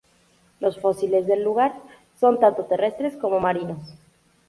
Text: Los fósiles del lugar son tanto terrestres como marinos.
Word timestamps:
Los 0.59 0.79
fósiles 0.79 1.27
del 1.27 1.43
lugar 1.43 1.79
son 2.19 2.39
tanto 2.39 2.65
terrestres 2.65 3.15
como 3.17 3.39
marinos. 3.39 3.93